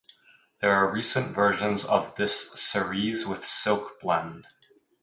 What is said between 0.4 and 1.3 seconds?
There are recent